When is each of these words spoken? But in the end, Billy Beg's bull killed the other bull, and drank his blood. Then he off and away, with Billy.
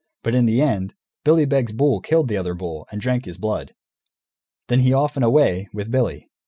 But 0.23 0.33
in 0.33 0.47
the 0.47 0.61
end, 0.63 0.95
Billy 1.23 1.45
Beg's 1.45 1.73
bull 1.73 2.01
killed 2.01 2.27
the 2.27 2.35
other 2.37 2.55
bull, 2.55 2.87
and 2.91 2.99
drank 2.99 3.25
his 3.25 3.37
blood. 3.37 3.75
Then 4.67 4.79
he 4.79 4.93
off 4.93 5.15
and 5.15 5.23
away, 5.23 5.69
with 5.75 5.91
Billy. 5.91 6.27